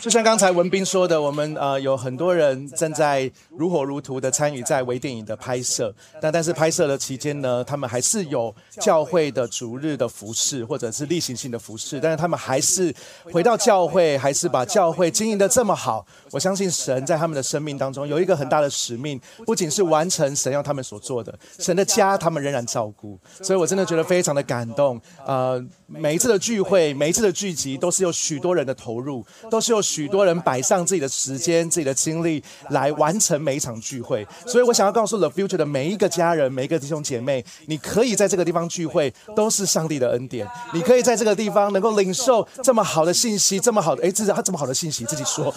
[0.00, 16.06] 就像刚才文斌说的，我们呃有很多人正在如火如荼的参与在微电影的拍摄，但但是拍摄的期间呢，他们还是有教会的逐日的服饰或者是例行性的服饰，但是他们还是回到教会，还是把教会经营的这么好。
[16.30, 25.00] 我相信神在他们的生命当中有一个很大的使命，不仅是完成神要他们所做的，神的家他们仍然照顾，所以我真的觉得非常的感动。
[25.26, 29.82] 呃，每一次的聚会，每一次的聚集，都是有许多人的投入，都是有。
[29.88, 40.46] 许多人摆上自己的时间、自己的精力来完成每一场聚会，所以我想要告诉 The Future 的每一个家人、每一个弟兄姐妹，你可以在这个地方聚会，都是上帝的恩典。
[40.74, 45.54] 你可以在这个地方能够领受这么好的信息，这么好的哎，这是他这么好的信息，自己说。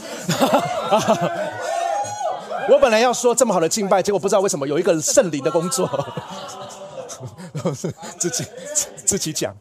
[2.69, 5.89] 我本来要说这么好的敬拜，结果不知道为什么有一个圣灵的工作，
[8.17, 8.45] 自己
[9.03, 9.53] 自己讲。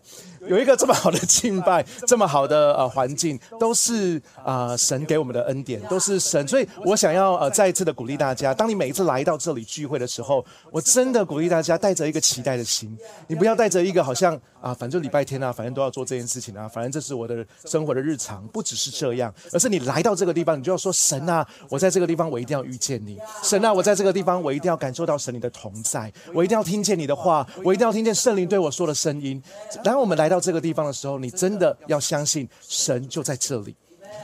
[0.50, 6.46] 有一个这么好的敬拜， 这么好的呃环境，都是啊神给我们的恩典，都是神。
[6.48, 29.40] 所以我想要呃再一次的鼓励大家，当你每一次来到这里聚会的时候，我真的鼓励大家带着一个期待的心， 你不要带着一个好像啊反正礼拜天啊，反正都要做这件事情啊，反正这是我的生活的日常，不只是这样，而是你来到这个地方，你就要说神啊，我在这个地方我一定要遇见你，神啊，我在这个地方我一定要感受到神你的同在，我一定要听见你的话，我一定要听见圣灵对我说的声音。
[29.84, 30.39] 然后我们来到。
[30.40, 33.74] 这个地方的时候，你真的要相信神就在这里。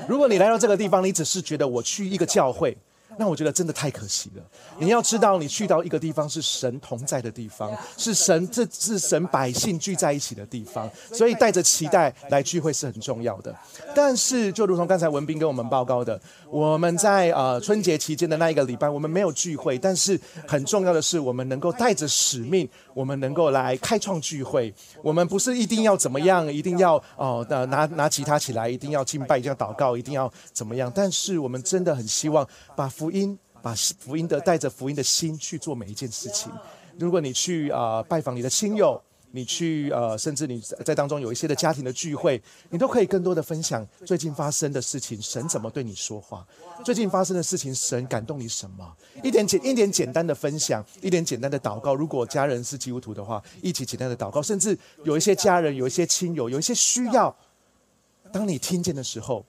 [0.09, 2.77] 如果你来到这个地方，你只是觉得我去一个教会。
[3.19, 4.42] 那我觉得真的太可惜了。
[4.78, 13.55] 你要知道，你去到一个地方是神同在的地方，是神这是神百姓聚在一起的地方，所以带着期待来聚会是很重要的。
[13.94, 24.72] 但是，就如同刚才文斌跟我们报告的，我们在呃春节期间的那一个礼拜，我们没有聚会，但是很重要的是，我们能够带着使命，我们能够来开创聚会。
[25.03, 30.92] 我们不是一定要怎么样，一定要哦呃拿拿吉他起来，一定要敬拜，一定要祷告，一定要怎么样？
[30.94, 36.50] 但是我们真的很希望把福福音，把福音的带着福音的心去做每一件事情。
[36.98, 39.00] 如果你去啊拜访你的亲友，
[39.31, 46.44] 你去呃，甚至你在当中有一些的家庭的聚会，你都可以更多的分享最近发生的事情，神怎么对你说话？
[46.84, 48.97] 最近发生的事情，神感动你什么？
[49.22, 51.94] 一点简一点简单的分享，一点简单的祷告。
[51.94, 54.42] 如果家人是基督徒的话，一起简单的祷告。
[54.42, 57.36] 甚至有一些家人，有一些亲友，有一些需要，
[58.32, 59.47] 当你听见的时候，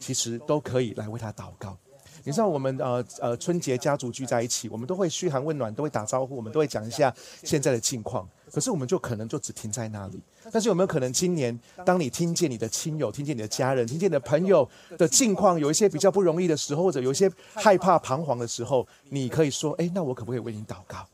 [0.00, 1.78] 其实都可以来为他祷告。
[2.26, 7.14] 你知道我们呃呃春节家族聚在一起，我们都会嘘寒问暖，都会打招呼，我们都会讲一下
[7.44, 8.28] 现在的近况。
[8.52, 10.20] 可是我们就可能就只停在那里。
[10.50, 21.06] 但是有没有可能今年，当你听见你的亲友、听见你的家人、听见你的朋友的近况，有一些比较不容易的时候，或者有一些害怕、彷徨的时候，你可以说：“哎，那我可不可以为你祷告？”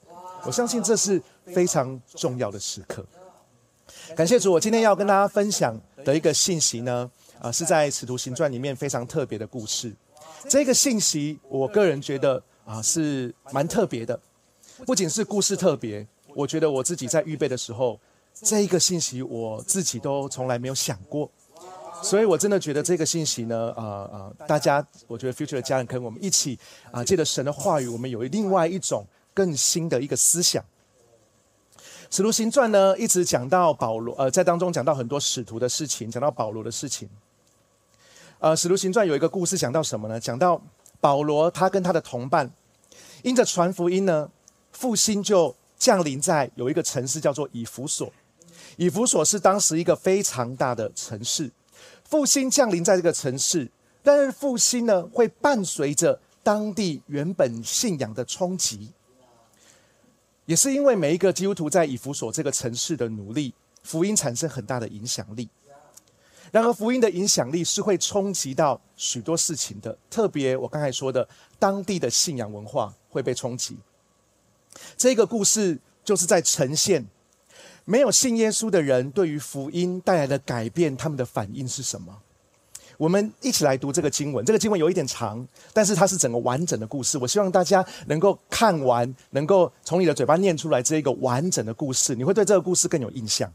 [0.47, 3.05] 我相信这是非常重要的时刻。
[4.17, 9.94] 感谢主，我今天要跟大家分享的一个信息呢，啊，是在《使徒行传》里面非常特别的故事。
[10.49, 14.19] 这个信息，我个人觉得啊是蛮特别的，
[14.87, 17.99] 不仅是故事特别，我觉得我自己在预备的时候，
[18.35, 21.31] 这一个信息我自己都从来没有想过，
[22.03, 26.59] 所以我真的觉得这个信息呢，啊啊，大家，我觉得 Future 的家人跟我们一起
[26.91, 30.65] 啊，借着神的话语，我们有另外一种更新的一个思想。
[32.11, 37.09] 使徒行传呢，一直讲到保罗，呃，在当中讲到很多使徒的事情，讲到保罗的事情。
[38.43, 40.19] 呃，《使徒行传》有一个故事，讲到什么呢？
[40.19, 40.61] 讲到
[41.01, 42.51] 保罗他跟他的同伴，
[43.23, 44.29] 因着传福音呢，
[44.73, 48.13] 复兴就降临在有一个城市叫做以弗所。
[48.79, 51.53] 以弗所是当时一个非常大的城市，
[52.03, 53.71] 复兴降临在这个城市，
[54.03, 58.91] 但是复兴呢会伴随着当地原本信仰的冲击，
[60.47, 63.55] 也是因为每一个基督徒在以弗所这个城市的努力，
[63.85, 65.49] 福音产生很大的影响力。
[66.53, 71.27] 然而，福音的影响力是会冲击到许多事情的，特别我刚才说的，
[71.59, 73.79] 当地的信仰文化会被冲击。
[74.95, 77.07] 这个故事就是在呈现，
[77.87, 82.19] 没有信耶稣的人对于福音带来的改变，他们的反应是什么？
[82.99, 84.44] 我们一起来读这个经文。
[84.44, 87.17] 这个经文有一点长，但是它是整个完整的故事。
[87.17, 93.50] 我希望大家能够看完，能够从你的嘴巴念出来这一个完整的故事，你会对这个故事更有印象。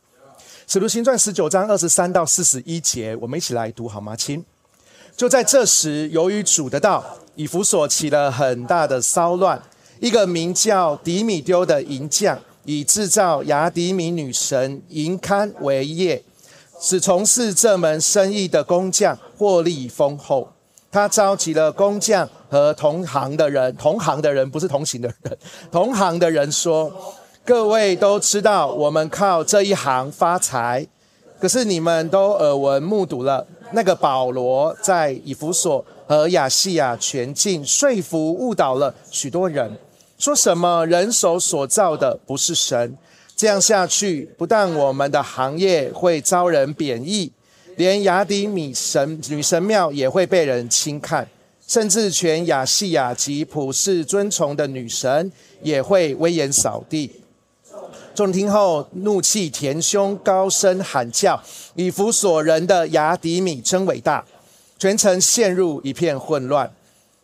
[0.70, 4.14] 使徒行传十九章二十三到四十一节，我们一起来读好吗？
[4.18, 4.44] 亲。
[5.16, 7.02] 就在这时，由于主的道，
[7.36, 9.64] 以弗所起了很大的骚乱。
[10.02, 16.22] 一个名叫迪米丢的银匠，以制造雅迪米女神银龛为业，
[16.82, 20.52] 使从事这门生意的工匠获利丰厚。
[20.92, 25.38] 他召集了工匠和同行的人，同行的人不是同行的人，
[25.72, 26.92] 同行的人说。
[27.48, 30.86] 各位都知道，我们靠这一行发财，
[31.40, 39.80] 可是你们都耳闻目睹了，那个保罗在以弗所和亚细亚全境说服误导了许多人，
[40.20, 42.98] 说什么人手所造的不是神。
[43.38, 47.32] 这样下去，不但我们的行业会遭人贬义，
[47.78, 51.26] 连雅迪米神女神庙也会被人轻看，
[51.66, 57.10] 甚至全亚细亚及普世尊崇的女神也会威严扫地。
[58.18, 61.40] 众听后怒气填胸，高声喊叫
[61.78, 64.26] ：“以弗所人的雅迪米真伟大！”
[64.80, 66.74] 全城陷入一片混乱。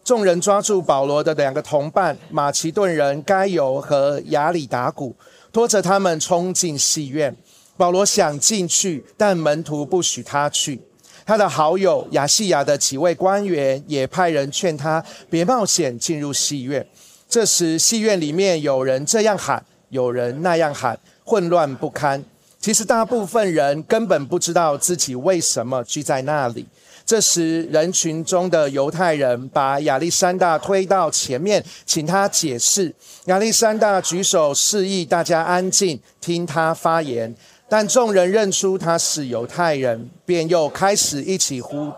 [0.04, 5.16] 众人抓住保罗的两个同伴马其顿人该由和亚里达古，
[5.52, 7.36] 拖着他们冲进戏院。
[7.76, 10.80] 保罗想进去，但门徒不许他去。
[11.26, 16.88] 他的好友亚细亚的几位官员也派人劝他别冒险进入戏院。
[17.28, 19.66] 这时，戏院里面有人这样喊。
[19.94, 22.22] 有人那样喊，混乱不堪。
[22.60, 26.66] 其实大部分人根本不知道自己为什么聚在那里。
[27.06, 32.94] 这时，人群中的犹太人把亚历山大推到前面，请他解释。
[33.26, 37.36] 亚历山大举手示意大家安静，听他发言。
[37.68, 41.92] 但众人认出他是犹太人，便又开始一起呼：“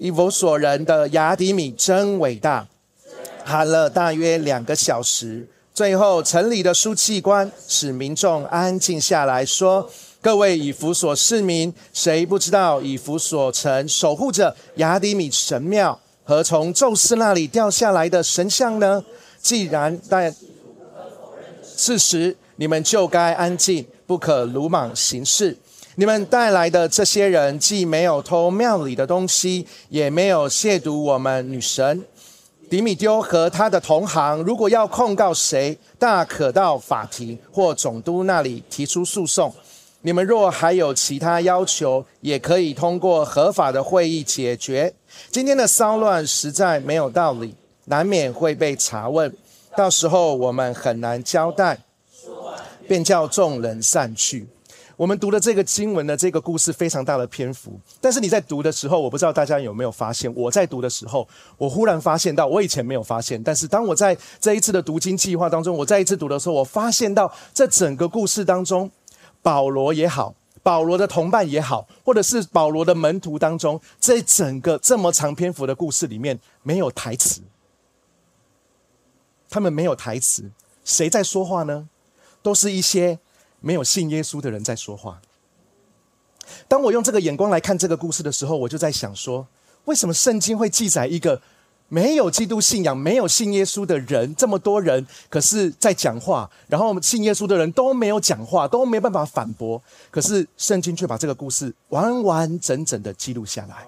[0.00, 2.66] 以弗所人的雅迪米真伟大！”
[3.44, 5.46] 喊了大约两个小时。
[5.74, 9.90] 最后，城里的书记官使民众安静下来，说
[10.20, 19.02] ：“各位以弗所市民，谁不知道以弗所城守护着雅迪米神庙和从宙斯那里掉下来的神像呢？
[19.40, 20.34] 既然但
[21.64, 25.56] 事实，你们就该安静，不可鲁莽行事。
[25.94, 32.04] 你们带来的这些人，既没有偷庙里的东西，也没有亵渎我们女神。”
[32.72, 39.54] 迪米丢和他的同行，如果要控告谁，大可到法庭或总督那里提出诉讼。
[40.00, 44.94] 你们若还有其他要求，也可以通过合法的会议解决。
[45.30, 47.54] 今天的骚乱实在没有道理，
[47.84, 49.30] 难免会被查问，
[49.76, 51.78] 到时候我们很难交代，
[52.88, 54.48] 便叫众人散去。
[54.96, 68.90] 我们读的这个经文的这个故事非常大的篇幅，但是你在读的时候，我不知道大家有没有发现，我在读的时候，我忽然发现到我以前没有发现，但是当我在这一次的读经计划当中，我再一次读的时候，我发现到这整个故事当中，
[69.40, 77.40] 保罗也好，保罗的同伴也好，或者是保罗的门徒当中，这整个这么长篇幅的故事里面没有台词，
[79.48, 80.50] 他们没有台词，
[80.84, 81.88] 谁在说话呢？
[82.42, 83.18] 都是一些。
[83.62, 85.22] 没有信耶稣的人在说话。
[86.68, 89.46] 当我用这个眼光来看这个故事的时候，我就在想说：
[89.86, 91.40] 为什么圣经会记载一个
[91.88, 99.80] 没有基督信仰、没有信耶稣的人这么多人，可是在讲话，然后信耶稣的人都没有讲话，都没办法反驳，
[100.10, 103.86] 可是圣经却把这个故事完完整整的记录下来？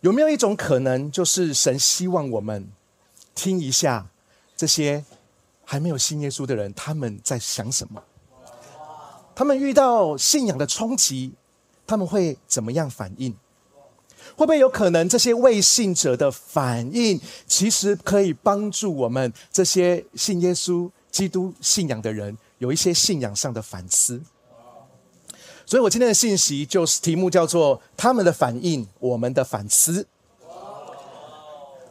[0.00, 2.68] 有没有一种可能，就是神希望我们
[3.34, 4.06] 听一下
[4.56, 5.04] 这些
[5.64, 8.02] 还没有信耶稣的人他们在想什么？
[9.34, 11.32] 他们遇到信仰的冲击，
[11.86, 13.34] 他们会怎么样反应？
[14.36, 24.22] 会不会有可能这些未信者的反应，其实可以帮助我们这些信耶稣、基督信仰的人有一些信仰上的反思？
[25.64, 30.06] 所以我今天的信息就是题目叫做“他们的反应，我们的反思”。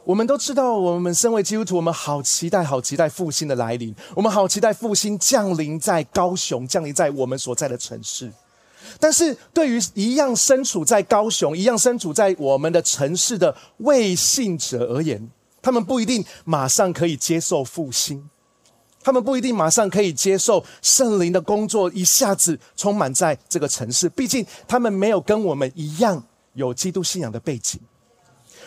[0.03, 3.93] 我们都知道，我们身为基督徒，我们好期待、好期待复兴的来临。
[4.15, 8.31] 我们好期待复兴降临在高雄，降临在我们所在的城市。
[8.99, 15.29] 但是对于一样身处在高雄、一样身处在我们的城市的未信者而言，
[15.61, 18.27] 他们不一定马上可以接受复兴，
[19.03, 24.09] 他们不一定马上可以接受圣灵的工作一下子充满在这个城市。
[24.09, 26.21] 毕竟他们没有跟我们一样
[26.53, 27.79] 有基督信仰的背景。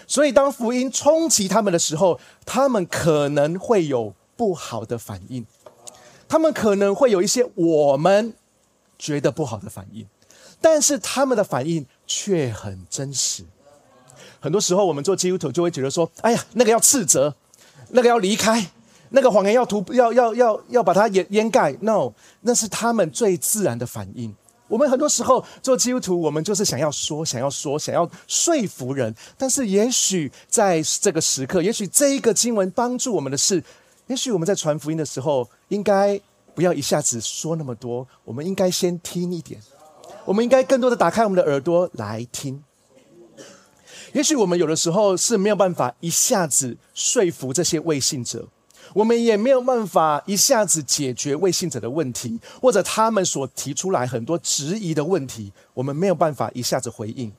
[0.06, 5.46] 所以，当福音冲击他们的时候，他们可能会有不好的反应，
[6.28, 8.34] 他们可能会有一些我们
[8.98, 10.06] 觉得不好的反应，
[10.60, 13.44] 但是他们的反应却很真实。
[14.40, 17.34] 很多时候，我们做基督徒就会觉得说：“哎呀，那个要斥责，
[17.90, 18.70] 那个要离开，
[19.10, 24.34] 那个谎言要涂，要要要要把它掩掩盖。” No，那是他们最自然的反应。
[24.66, 29.14] 我们很多时候做基督徒，我们就是想要说、想要说、想要说服人。
[29.36, 33.62] 但是，也许在这个时刻，也许这一个经文帮助我们的是，
[34.06, 36.18] 也许我们在传福音的时候，应该
[36.54, 39.60] 不要一下子说那么多，我们应该先听一点，
[40.24, 42.62] 我们应该更多的打开我们的耳朵来听。
[44.12, 48.46] 也许我们有的时候是没有办法一下子说服这些未信者。
[48.94, 57.30] 我们也没有办法一下子解决未信者的问题，或者他们所提出来很多质疑的问题，我们没有办法一下子回应。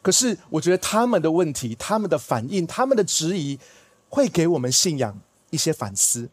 [0.00, 3.58] 可是我觉得他们的问题、他们的反应、他们的质疑，
[4.08, 5.20] 会给我们信仰
[5.50, 6.30] 一些反思。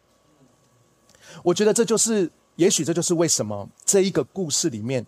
[1.42, 5.04] 我觉得这就是，也许这就是为什么这一个故事里面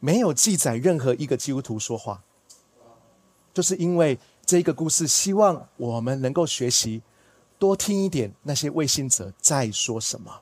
[0.00, 2.20] 没有记载任何一个基督徒说话，
[3.54, 7.00] 就是因为这一个故事希望我们能够学习
[7.62, 10.32] 多听一点那些未信者在说什么。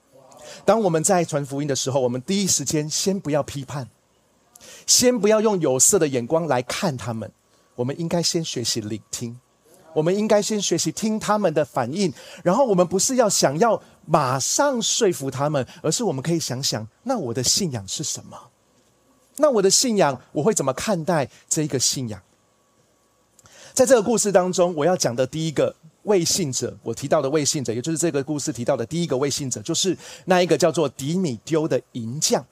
[0.64, 3.86] 当我们在传福音的时候，我们第一时间先不要批判，
[4.86, 7.30] 先不要用有色的眼光来看他们，
[7.74, 9.38] 我们应该先学习聆听，
[9.92, 12.10] 我们应该先学习听他们的反应，
[12.42, 18.48] 然后我们不是要想要马上说服他们，而是我们可以想想，那我的信仰是什么？
[19.36, 22.22] 那我的信仰我会怎么看待这一个信仰？
[23.74, 25.76] 在这个故事当中，我要讲的第一个。
[26.04, 32.44] 未信者，我提到的未信者，也就是这个故事提到的第一个未信者，就是那一个叫做迪米丢的银匠。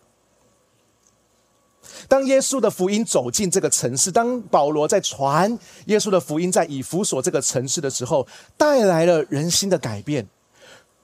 [2.06, 8.26] 当耶稣的福音走进这个城市，当保罗在传耶稣的福音在以弗所这个城市的时候，
[8.56, 10.26] 带来了人心的改变。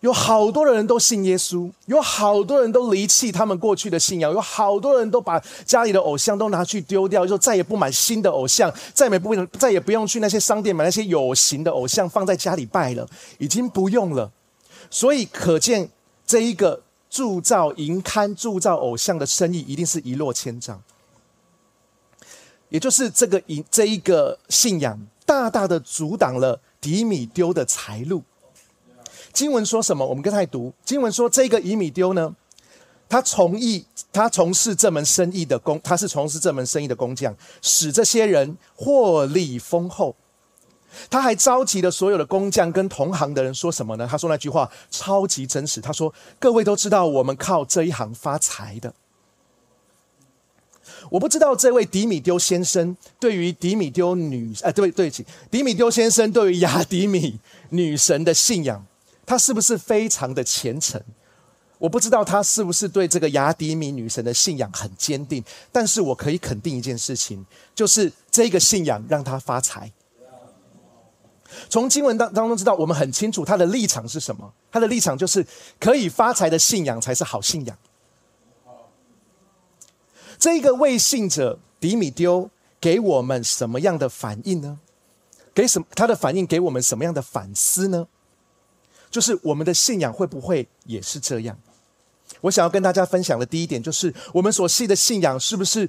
[0.04, 13.08] 有好多人都信耶稣，有好多人都离弃他们过去的信仰，有好多人都把家里的偶像都拿去丢掉，就再也不买新的偶像，再也不再也不用去那些商店买那些有形的偶像放在家里拜了，
[13.38, 14.30] 已经不用了。
[14.90, 15.88] 所以可见
[16.26, 20.82] 这一个铸造银龛、铸造偶像的生意一定是一落千丈。
[22.68, 28.22] 也就是这个银这一个信仰，大大的阻挡了迪米丢的财路。
[29.34, 30.06] 经文说什么？
[30.06, 30.72] 我们跟他读。
[30.84, 32.34] 经文说，这个以米丢呢，
[33.08, 40.14] 他从艺，他从事这门生意的工，他是从事这门生意的工匠，使这些人获利丰厚。
[41.10, 44.06] 他还召集了所有的工匠跟同行的人，说什么呢？
[44.08, 45.80] 他说那句话超级真实。
[45.80, 48.94] 他说：“各位都知道，我们靠这一行发财的。”
[51.10, 58.86] 我不知道这位迪米丢先生对于迪米丢女，哎，对对不起，迪米丢先生对于雅迪米女神的信仰。
[59.26, 61.00] 他是不是非常的虔诚？
[61.78, 69.92] 我不知道他是不是对这个雅迪米女神的信仰很坚定，但是我可以肯定一件事情，就是这个信仰让他发财。
[71.68, 74.52] 从经文当当中知道，我们很清楚他的立场是什么。
[74.72, 75.46] 他的立场就是
[75.78, 77.76] 可以发财的信仰才是好信仰。
[80.38, 82.50] 这个未信者迪米丢
[82.80, 84.78] 给我们什么样的反应呢？
[85.54, 88.08] 给什他的反应给我们什么样的反思呢？
[89.14, 91.56] 就是我们的信仰会不会也是这样？
[92.40, 95.88] 我想要跟大家分享的第一点，就是我们所信的信仰是不是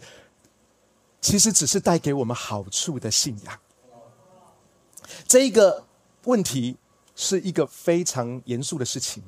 [1.21, 3.59] 其实只是带给我们好处的信仰？
[5.27, 5.85] 这一个
[6.25, 6.77] 问题
[7.15, 9.23] 是一个非常严肃的事情。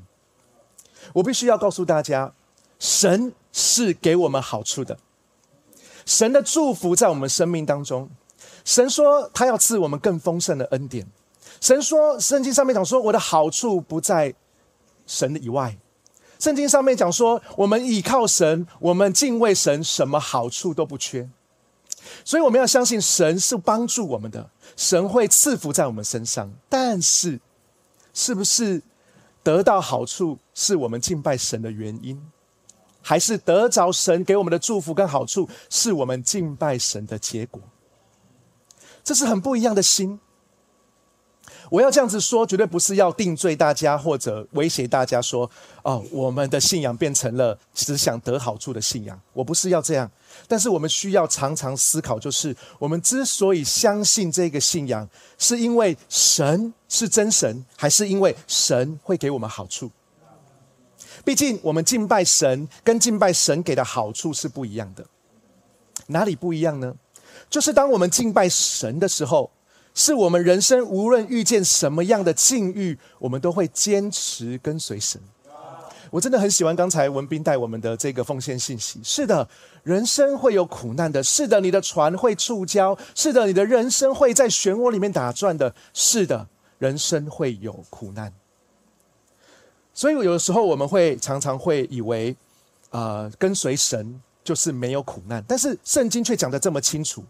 [1.13, 2.31] 我必须要告诉大家，
[2.77, 4.99] 神是给我们好处的，
[6.05, 8.11] 神的祝福在我们生命当中。
[8.63, 11.07] 神说他要赐我们更丰盛的恩典。
[11.59, 14.33] 神说，圣经上面讲说，我的好处不在
[15.05, 15.77] 神的以外。
[16.39, 21.27] 圣经上面讲说，我们倚靠神，我们敬畏神，什么好处都不缺。
[22.23, 26.53] 所以我们要相信神是帮助我们的，神会赐福在我们身上。
[26.69, 27.39] 但是，
[28.13, 28.81] 是不是
[29.41, 32.21] 得到好处是我们敬拜神的原因，
[33.01, 37.59] 还是得着神给我们的祝福跟好处是我们敬拜神的结果？
[39.03, 40.19] 这是很不一样的心。
[41.69, 45.49] 我要这样子说，绝对不是要定罪大家或者威胁大家说，
[45.83, 49.19] 哦，我们的信仰变成了只想得好处的信仰。
[49.33, 50.09] 我不是要这样，
[50.47, 55.07] 但是我们需要常常思考，就是我们之所以相信这个信仰，
[55.37, 59.91] 是因为神是真神，还是因为神会给我们好处？
[61.25, 65.05] 毕竟我们敬拜神跟敬拜神给的好处是不一样的。
[66.07, 66.95] 哪里不一样呢？
[67.49, 69.51] 就是当我们敬拜神的时候。
[69.97, 75.19] 是我们人生无论遇见什么样的境遇，我们都会坚持跟随神。
[76.11, 79.01] 我真的很喜欢刚才文斌带我们的这个奉献信息。
[79.03, 79.49] 是的，
[79.81, 81.23] 人生会有苦难的。
[81.23, 82.95] 是的，你的船会触礁。
[83.15, 85.73] 是的，你的人生会在漩涡里面打转的。
[85.95, 88.31] 是的，人生会有苦难。
[89.95, 92.37] 所以有的时候我们会常常会以为，
[92.91, 95.43] 啊，跟随神就是没有苦难。
[95.47, 97.25] 但是圣经却讲得这么清楚。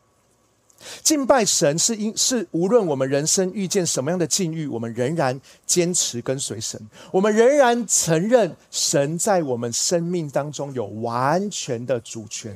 [1.01, 6.79] 敬拜神是因是无论我们人生遇见什么样的境遇，我们仍然坚持跟随神，
[7.11, 12.55] 我们仍然承认神在我们生命当中有完全的主权。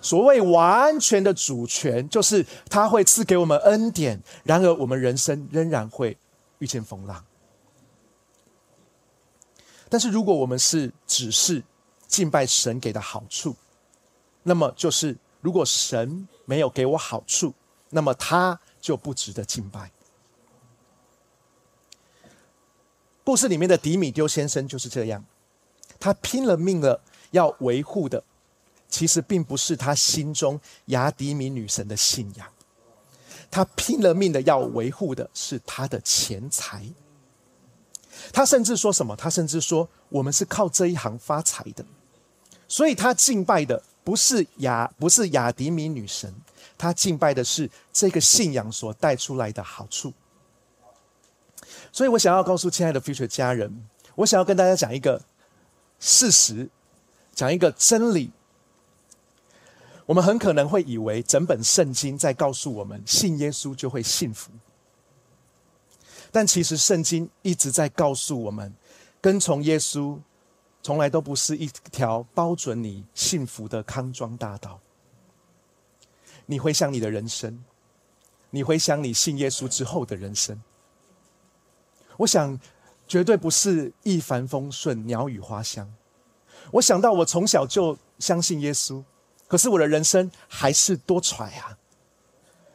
[0.00, 4.22] 所谓完全的主权，就是他会赐给我们恩典。
[4.44, 6.16] 然而，我们人生仍然会
[6.60, 7.24] 遇见风浪。
[9.88, 11.62] 但是，如果我们是只是
[12.06, 13.56] 敬拜神给的好处，
[14.44, 15.16] 那么就是。
[15.40, 17.54] 如果神没有给我好处，
[17.90, 19.90] 那么他就不值得敬拜。
[23.24, 25.24] 故事里面的迪米丢先生就是这样，
[25.98, 28.24] 他拼了命了要维护的，
[28.88, 32.52] 其实并不是他心中雅迪米女神的信仰，
[33.50, 36.84] 他拼了命的要维护的是他的钱财。
[38.32, 39.14] 他甚至说什么？
[39.14, 41.84] 他甚至说我们是靠这一行发财的，
[42.66, 46.34] 所以他敬拜的不是雅不是雅迪米女神，
[46.78, 50.12] 她敬拜的是这个信仰所带出来的好处。
[51.92, 55.20] 所以我想要告诉亲爱的 future 家人，我想要跟大家讲一个
[55.98, 56.68] 事实，
[57.34, 58.30] 讲一个真理。
[60.06, 64.50] 我们很可能会以为整本圣经在告诉我们，信耶稣就会幸福。
[66.32, 68.72] 但其实圣经一直在告诉我们，
[69.20, 70.18] 跟从耶稣
[70.82, 74.80] 从来都不是一条包准你幸福的康庄大道。
[76.46, 77.62] 你回想你的人生，
[78.50, 80.60] 你回想你信耶稣之后的人生。
[82.16, 82.58] 我想，
[83.06, 85.92] 绝对不是一帆风顺、鸟语花香。
[86.72, 89.02] 我想到我从小就相信耶稣，
[89.46, 91.78] 可是我的人生还是多舛啊！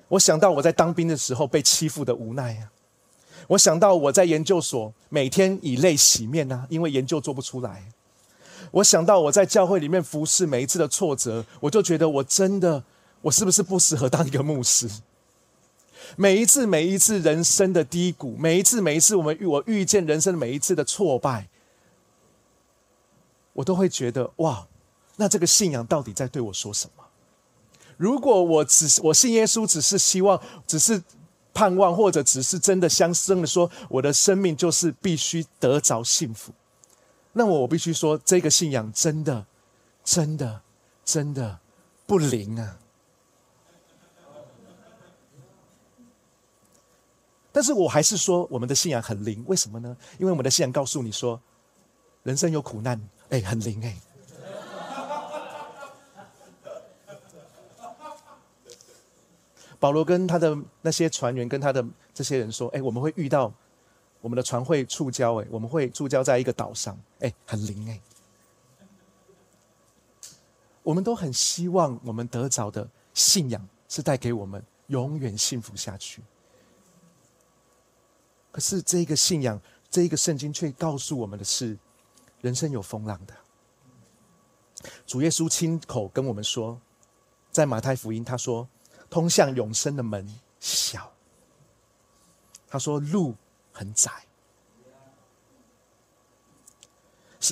[0.08, 2.72] 我想到我在当兵的时候被欺负的无奈啊！
[3.48, 7.86] 我想到我在研究所每天以泪洗面啊，因为研究做不出来。
[8.72, 12.84] 我想到我在教会里面服侍每一次的挫折，我就觉得我真的，
[13.22, 14.90] 我是不是不适合当一个牧师？
[16.18, 21.48] 每一次，每一次人生的低谷，每一次，每一次我们遇我遇见人生的每一次的挫败，
[23.54, 24.68] 我都会觉得哇，
[25.16, 27.04] 那这个信仰到底在对我说什么？
[27.98, 31.02] 如果我只是我信耶稣，只是希望，只是
[31.56, 36.52] 盼望，或者只是真的相生的说，我的生命就是必须得着幸福，
[37.32, 39.46] 那我我必须说，这个信仰真的，
[40.04, 40.62] 真的，
[41.06, 41.60] 真的
[42.06, 42.78] 不灵啊！
[47.54, 49.96] 但是我还是说，我们的信仰很灵，为什么呢？
[50.20, 51.40] 因为我们的信仰告诉你说，
[52.24, 53.96] 人生有苦难，哎，很灵哎。
[59.86, 63.54] 保罗跟他的那些船员，跟他的这些人说，哎，我们会遇到
[64.20, 68.02] 我们的船会触礁，哎，我们会触礁在一个岛上，哎，很灵哎。
[70.82, 76.24] 我们都很希望我们得着的信仰是带给我们永远幸福下去。
[78.52, 81.78] 可是，这个信仰，这一个圣经却告诉我们的是，
[82.42, 83.36] 人生有风浪的。
[85.06, 86.82] 主耶稣亲口跟我们说，
[87.52, 88.68] 在马太福音，他说
[89.10, 90.28] ：“通向永生的门
[90.60, 91.12] 小。”
[92.68, 93.36] 他说：“路
[93.72, 94.12] 很窄。”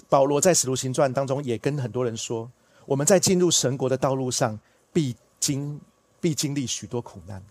[0.10, 2.52] 保罗在使徒行传当中也跟很多人说
[2.86, 4.60] ：“我们在进入神国的道路上，
[4.92, 5.80] 必经
[6.20, 7.44] 必经历许多苦难。”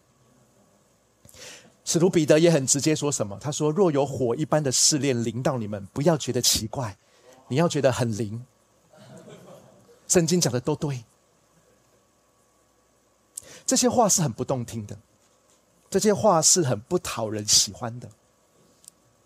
[1.85, 3.39] 使徒彼得也很直接说什么？
[3.41, 6.97] 他说：“若有火一般的试炼临到你们，不要觉得奇怪，
[7.49, 8.45] 你要觉得很灵。
[10.09, 11.05] 圣经讲的都对，
[13.65, 14.99] 这些话是很不动听的，
[15.91, 18.09] 这些话是很不讨人喜欢的。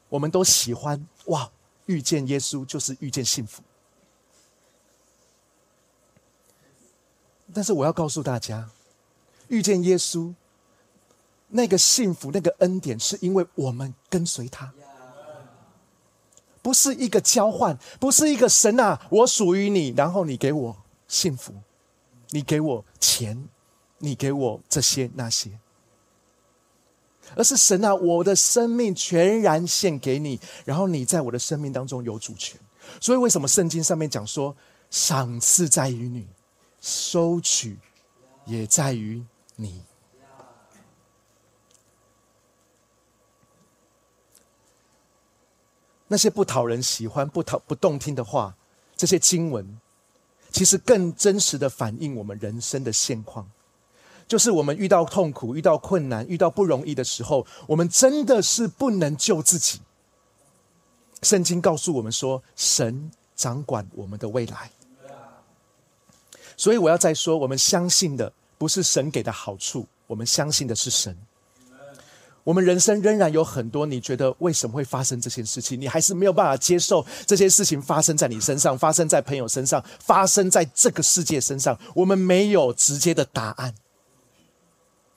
[0.08, 1.50] 我们都喜欢哇，
[1.86, 3.62] 遇见耶稣就是遇见幸福。
[7.52, 8.70] 但是我要告诉大家，
[9.48, 10.34] 遇见耶稣。”
[11.48, 14.74] 那个幸福，那个恩典，是因为我们跟随他，
[16.60, 21.54] 不是一个交换，不是一个神啊，我属于你，然后你给我幸福，
[22.30, 23.48] 你给我钱，
[23.98, 25.58] 你给我这些那些，
[27.34, 32.60] 而是神啊，我的生命全然献给你，然后你在我的生命当中有主权。
[33.00, 34.54] 所以，为什么圣经上面讲说，
[34.90, 36.26] 赏赐在于你，
[36.80, 37.78] 收取
[38.44, 39.24] 也在于
[39.56, 39.82] 你。
[46.08, 48.56] 那些不讨人喜欢、不讨不动听的话，
[48.96, 49.80] 这些经文，
[50.52, 53.50] 其实更真实的反映我们人生的现况。
[54.28, 59.80] 就是我们遇到痛苦、遇到困难、遇到不容易的时候，我们真的是不能救自己。
[61.22, 64.70] 圣经告诉我们说，神掌管我们的未来。
[66.56, 71.16] 所以我要再说，我们相信的不是神给的好处，我们相信的是神。
[72.44, 75.80] 我们人生仍然有很多，你觉得为什么会发生这些事情？
[75.80, 81.76] 你还是没有办法接受这些事情发生在你身上，发生在朋友身上，发生在这个世界身上。
[81.94, 83.74] 我们没有直接的答案，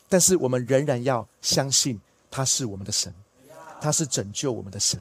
[0.10, 3.14] 但是我们仍然要相信他是我们的神，
[3.80, 5.00] 他是拯救我们的神。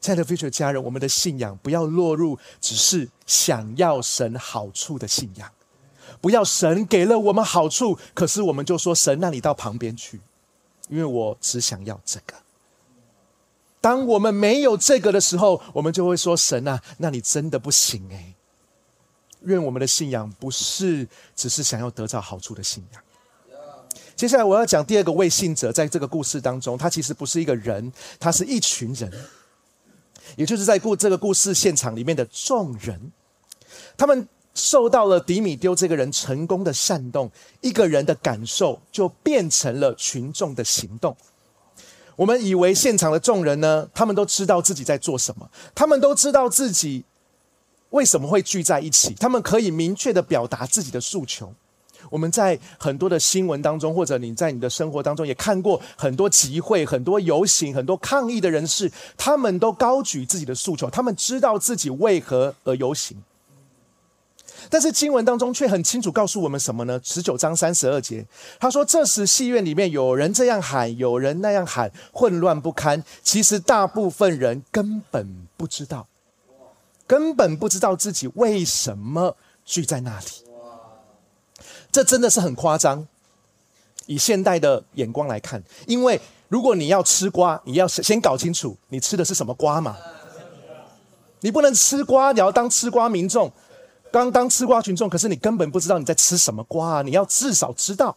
[0.00, 5.52] 亲爱的 future 家人，我们的信仰不要落入只是想要神好处的信仰。
[6.22, 10.20] 不要神给了我们好处，可是我们就说神，那你到旁边去，
[10.88, 12.34] 因为我只想要这个。
[13.80, 18.34] 当我们没有这个的时候，我们就会说神啊，那你真的不行诶。
[19.44, 23.02] 愿我们的信仰不是只是想要得到好处的信仰。
[24.14, 29.10] 接下来我要讲第二个未信者，在这个故事当中，他其实不是一个人，他是一群人，
[30.36, 33.12] 也就是在故这个故事现场里面的众人，
[33.96, 37.30] 他们受到了迪米丢这个人成功的煽动，
[37.62, 41.16] 一个人的感受就变成了群众的行动。
[42.14, 47.02] 我们以为现场的众人呢，他们都知道自己在做什么，他们都知道自己
[47.90, 51.52] 为什么会聚在一起，他们可以明确的表达自己的诉求。
[52.08, 63.22] 我们在很多的新闻当中，或者你在你的生活当中也看过很多集会、很多游行、很多抗议的人士，他们都高举自己的诉求，他们知道自己为何而游行。
[64.68, 67.00] 但是经文当中却很清楚告诉我们什么呢？
[67.02, 68.26] 十九章三十二节，
[68.58, 73.02] 他说：“这时戏院里面有人这样喊，有人那样喊，混乱不堪。
[73.22, 76.06] 其实大部分人根本不知道，
[77.10, 80.26] 根本不知道自己为什么聚在那里。”
[81.90, 83.04] 这真的是很夸张，
[84.06, 89.96] 以现代的眼光来看，因为如果你要吃瓜，你要先搞清楚你吃的是什么瓜嘛。
[91.40, 93.50] 你不能吃瓜，你要当吃瓜民众，
[94.12, 98.16] 刚当吃瓜群众，可是你根本不知道你在吃什么瓜啊，你要至少知道。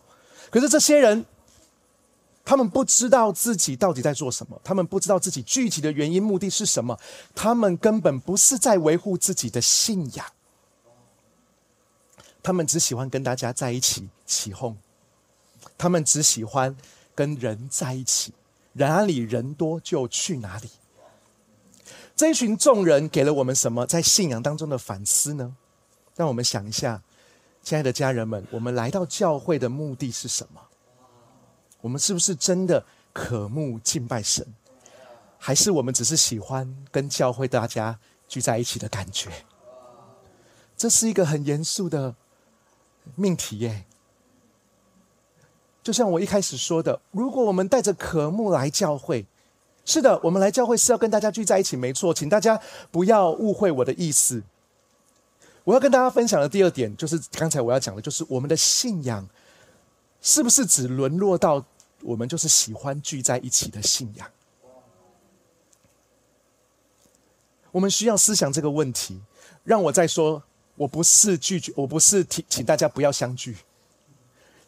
[0.51, 1.25] 可是这些人，
[2.45, 6.99] 他们不知道自己到底在做什么，他们不知道自己具体的原因、目的是什么，
[7.33, 10.25] 他们根本不是在维护自己的信仰。
[12.41, 14.77] 他们只喜欢跟大家在一起起哄，
[15.77, 16.75] 他们只喜欢
[17.15, 18.33] 跟人在一起，
[18.73, 20.69] 哪里人多就去哪里。
[22.15, 25.55] 这一群众人给了我们什么在信仰当中的反思呢？
[26.17, 27.01] 让我们想一下，
[27.63, 30.59] 亲爱的家人们，我们来到教会的目的是什么？
[31.83, 34.47] 我们是不是真的渴慕敬拜神，
[35.37, 39.29] 还是我们只是喜欢跟教会大家聚在一起的感觉？
[40.77, 42.15] 这是一个很严肃的。
[43.15, 43.83] 命题耶，
[45.83, 49.25] 就像我一开始说的，如果我们带着渴慕来教会，
[49.83, 52.57] 是的，我们来教会是要跟大家聚在一起，没错，请大家
[52.91, 54.41] 不要误会我的意思。
[55.65, 59.27] 我要跟大家分享的第二点，就是刚才我要讲的，就是我们的信仰
[60.21, 61.65] 是不是只沦落到
[62.03, 64.29] 我们就是喜欢聚在一起的信仰？
[67.71, 69.21] 我们需要思想这个问题。
[69.63, 70.43] 让我再说。
[70.75, 73.55] 我不是拒绝，我不是请请大家不要相聚。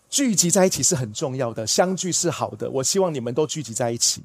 [0.08, 2.70] 聚集在一起是很重要的，相聚是好的。
[2.70, 4.22] 我希望你们都聚集在一起，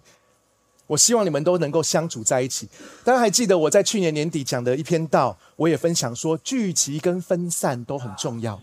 [0.86, 2.68] 我希望你们都能够相处在一起。
[3.02, 8.60] 大家还记得我在去年年底讲的一篇道，我也分享说，聚集跟分散都很重要。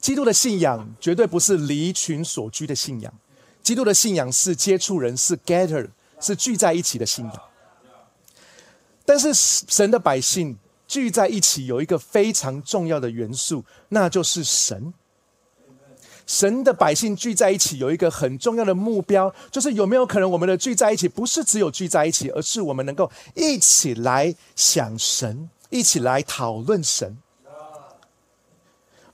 [0.00, 3.12] 基督的信仰绝对不是离群所居的信仰，
[3.62, 5.88] 基督的信仰是接触人，是 gather，
[6.20, 7.42] 是聚在一起的信仰。
[9.04, 10.56] 但是神的百姓。
[10.88, 14.94] 聚在一起有一个非常重要的元素，那就是神。
[16.26, 27.18] 神的百姓聚在一起有一个很重要的目标，就是有没有可能我们的聚在一起不是只有聚在一起，而是我们能够一起来想神，一起来讨论神。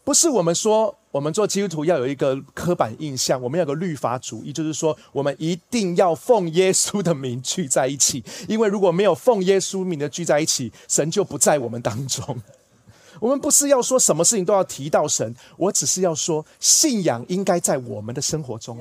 [0.04, 12.42] 不是我们说，我们做基督徒要有一个刻板印象，我们要个律法主义，就是说，我们一定要奉耶稣的名聚在一起，因为如果没有奉耶稣名的聚在一起，神就不在我们当中。
[13.18, 18.78] 我们不是要说什么事情都要提到神，我只是要说，信仰应该在我们的生活中。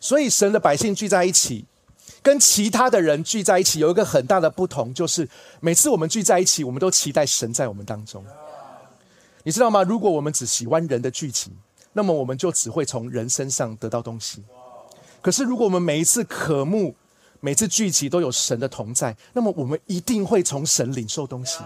[0.00, 1.66] 所以，神的百姓聚在一起，
[2.20, 5.28] 跟其他的人聚在一起有一个很大的不同，就是
[5.60, 8.24] 每次我们聚在一起，我们都期待神在我们当中。
[9.44, 9.82] 你知道吗？
[9.82, 11.52] 如果我们只喜欢人的剧情，
[11.92, 14.44] 那么我们就只会从人身上得到东西。
[15.20, 16.94] 可是，如果我们每一次渴慕，
[17.40, 21.58] 每次聚集都有神的同在，那么我们一定会从神领受东西。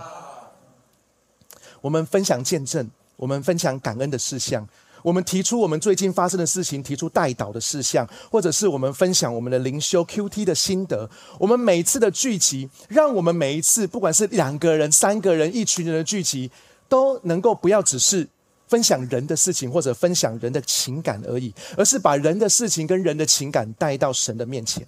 [1.81, 4.67] 我们分享见证，我们分享感恩的事项，
[5.03, 11.11] 我们提出我们最近发生的事情，提出代祷的事项，或者是我们分享我们的灵修 Q T 的心得。
[11.39, 16.51] 我们每次的聚集，让我们每一次，不管是两个人、三个人、一群人的聚集。
[16.92, 18.28] 都能够不要只是
[18.68, 24.87] 分享人的事情或者分享人的情感而已，而是把人的事情跟人的情感带到神的面前，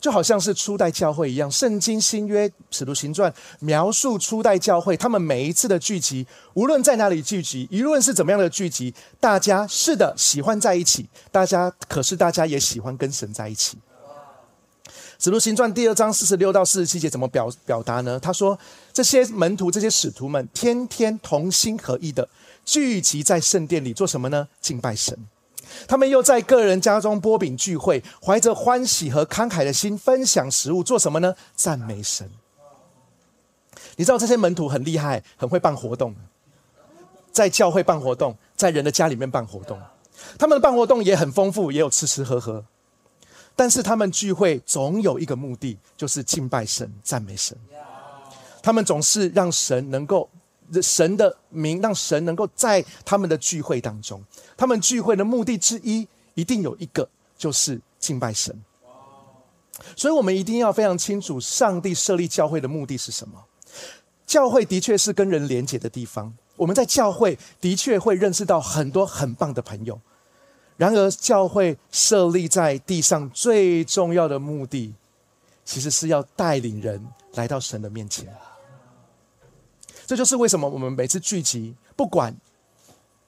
[0.00, 1.50] 就好像是初代教会一样。
[1.50, 13.76] 圣经新约使徒行传描述初代教会，他们每一次的聚集，无论在哪里聚集，无论是怎么样的聚集，大家是的喜欢在一起，大家可是大家也喜欢跟神在一起。
[15.18, 18.20] 使徒行传第二章四十六到四十七节怎么表表达呢？
[18.20, 18.58] 他说：
[18.92, 22.28] 这些门徒、这些使徒们，天天同心合意的
[22.64, 24.48] 聚集在圣殿里，做什么呢？
[24.60, 25.16] 敬拜神。
[25.88, 31.34] 他们又在个人家中拨饼聚会，怀着欢喜和慷慨的心分享食物，做什么呢？
[31.54, 32.30] 赞美神。
[33.96, 36.14] 你知道这些门徒很厉害，很会办活动，
[37.32, 39.80] 在教会办活动，在人的家里面办活动。
[40.38, 42.62] 他们的办活动也很丰富，也有吃吃喝喝。
[43.56, 47.56] 但是他们聚会总有一个目的，就是敬拜神、赞美神。
[48.62, 50.28] 他们总是让神能够
[50.82, 54.22] 神的名，让神能够在他们的聚会当中。
[54.56, 58.54] 他们聚会的目的之一，一定有一个，就是敬拜神。
[59.96, 63.44] 所以，我们一定要非常清楚，上帝设立教会的目的是什么。
[64.26, 66.34] 教会的确是跟人连结的地方。
[66.56, 70.00] 我们在教会的确会认识到很多很棒的朋友。
[70.76, 74.94] 然而，教会设立在地上最重要的目的，
[75.64, 78.30] 其实是要带领人来到神的面前。
[80.06, 82.36] 这就是为什么我们每次聚集，不管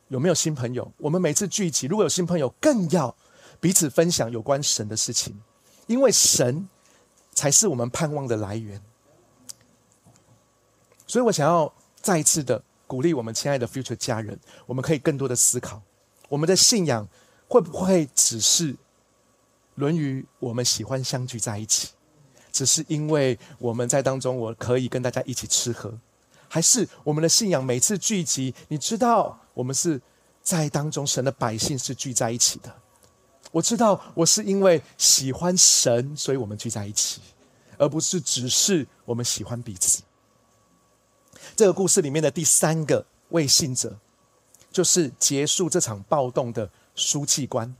[0.08, 3.16] 有没有新朋友，我们每次聚集，如果有新朋友，更要
[3.60, 5.40] 彼此分享有关神的事情，
[5.86, 6.68] 因为神
[7.32, 8.78] 才是我们盼望的来源。
[11.06, 15.80] 所以我想要再一次的鼓励我们亲爱的 future 家人，我们可以更多的思考
[16.28, 17.08] 我们的信仰。
[17.48, 18.74] 会不会只是
[19.76, 20.22] 《论语》？
[20.38, 21.88] 我们喜欢相聚在一起，
[22.52, 25.98] 只是因为我们在当中，我可以跟大家一起吃喝，
[26.46, 28.54] 还是我们的信仰每次聚集？
[28.68, 30.00] 你知道，我们是
[30.42, 32.74] 在当中，神的百姓是聚在一起的。
[33.50, 37.22] 我知道，我是因为喜欢神，所以我们聚在一起，
[37.78, 40.02] 而不是只是我们喜欢彼此。
[41.56, 43.98] 这个故事里面的第三个未信者，
[44.70, 46.68] 就是结束这场暴动的。
[46.98, 47.74] 书记官，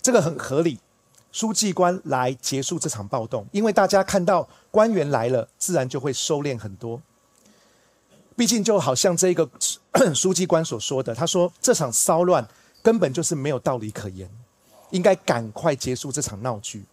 [0.00, 0.80] 这个很合理。
[1.30, 7.00] 书记官来结束这场暴动，因为大家看到官员来了，自然就会收敛很多。
[8.36, 9.48] 毕竟，就好像这个
[10.12, 12.48] 书记官所说的，他说这场骚乱
[12.82, 14.28] 根本就是没有道理可言，
[14.90, 16.84] 应该赶快结束这场闹剧。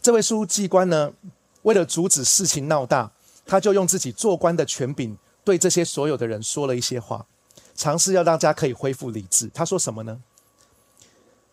[0.00, 1.12] 这位书记官呢，
[1.62, 3.10] 为了阻止事情闹大，
[3.44, 7.26] 他就用自己做官的权柄，对这些所有的人说了一些话。
[7.80, 9.50] 尝试要大家可以恢复理智。
[9.54, 10.20] 他说什么呢？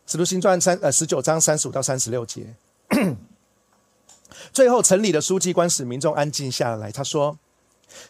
[0.12, 2.54] 《使徒行传》三呃十九章三十五到三十六节。
[4.52, 6.92] 最后，城里的书记官使民众安静下来。
[6.92, 7.40] 他说：“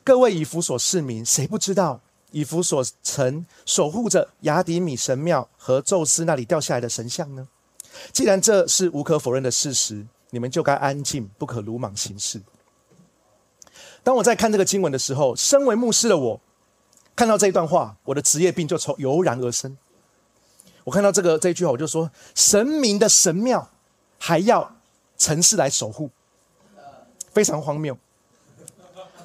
[0.04, 2.02] 各位以弗所市民，谁不知道
[2.32, 7.48] 以弗所城守护着雅迪米神庙和宙斯那里掉下来的神像呢？
[8.12, 12.42] 既然这是无可否认的事实，你们就该安静，不可鲁莽行事。”
[14.02, 16.42] 当我在看这个经文的时候，身为牧师的我。
[17.18, 19.76] 看到这一段话，我的职业病就从油然而生。
[20.84, 23.72] 我看到这个这一句话，我就说：神明的神庙
[24.20, 24.76] 还要
[25.18, 26.12] 城市来守护，
[27.32, 27.98] 非常荒谬。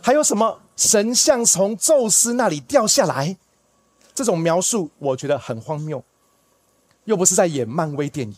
[0.01, 3.37] 还有什么神像从宙斯那里掉下来？
[4.15, 6.03] 这种描述我觉得很荒谬，
[7.05, 8.37] 又不是在演漫威电影。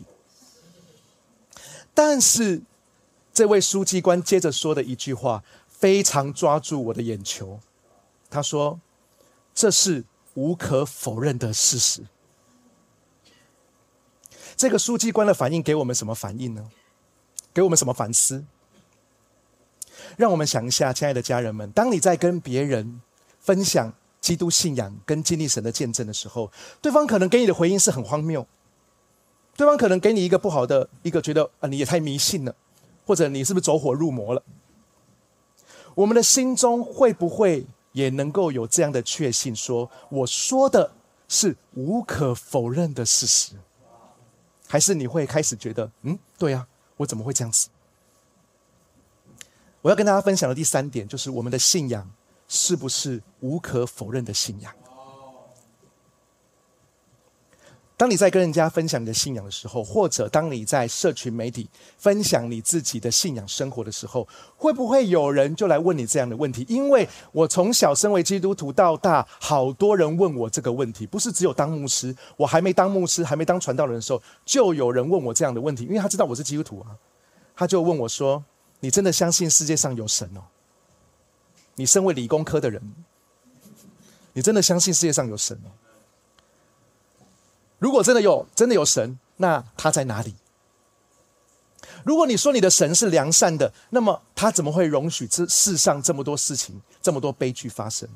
[1.95, 2.61] 但是
[3.33, 7.61] 这位书记官接着说的一句话，非常抓住我的眼球。
[8.29, 8.81] 他说。
[9.55, 12.03] 这是无可否认的事实。
[14.57, 16.71] 这个书记官的反应给我们什么反应呢？
[17.53, 18.45] 给我们什么反思？
[20.17, 23.01] 让我们想一下，亲爱的家人们，当你在跟别人
[23.41, 26.51] 分享基督信仰跟经历神的见证的时候，
[26.83, 28.47] 对方可能给你的回应是很荒谬，
[29.57, 32.55] 对方可能给你一个不好的一个觉得啊，你也太迷信了，
[33.07, 34.43] 或者你是不是走火入魔了？
[35.95, 37.67] 我们的心中会不会？
[37.95, 40.93] 也能够有这样的确信，说我说的
[41.29, 43.55] 是无可否认的事实，
[44.69, 46.67] 还是你会开始觉得，嗯，对呀，
[46.99, 47.69] 我怎么会这样子？
[49.81, 52.11] 我要跟大家分享的第三点，就是我们的信仰
[52.49, 54.75] 是不是无可否认的信仰？
[57.97, 64.27] 当你在跟人家分享你的信仰的时候，或者当你在社群媒体分享你自己的信仰生活的时候，
[64.57, 66.67] 会不会有人就来问你这样的问题？
[66.69, 76.91] 因为我从小身为基督徒到大，好多人问我这个问题，不是只有当牧师，我还没当牧师，还没当传道人的时候，就有人问我这样的问题，因为他知道我是基督徒啊，
[77.55, 78.45] 他就问我说
[78.81, 80.43] ：“你真的相信世界上有神哦？
[81.77, 82.83] 你身为理工科的人，
[84.33, 85.71] 你真的相信世界上有神哦？”
[87.85, 90.35] 如果真的有，真的有神，那他在哪里？
[92.03, 98.09] 如果你说你的神是良善的，那么他怎么会容许这世上这么多事情、这么多悲剧发生？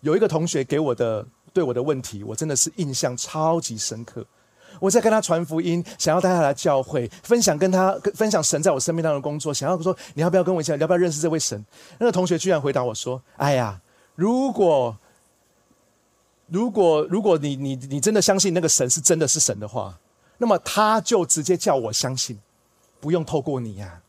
[0.00, 4.26] 有一个同学给我的对我的问题，我真的是印象超级深刻。
[4.80, 11.64] 我在跟他传福音，想要带他来教会，分享跟他分享神在我生命当中的工作，想要说你要不要跟我一起，要不要认识这位神？
[12.00, 13.80] 那个同学居然回答我说：“哎呀，
[14.16, 14.98] 如果
[16.46, 19.98] 如果如果你你你真的相信那个神是真的是神的话，
[20.38, 22.38] 那么他就直接叫我相信，
[23.00, 24.02] 不用透过你呀。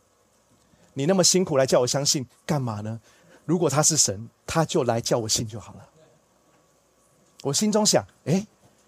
[0.93, 2.99] 你那么辛苦来叫我相信干嘛呢？
[3.45, 5.87] 如果他是神，他就来叫我信就好了。”
[7.43, 8.45] 我心中想，哎，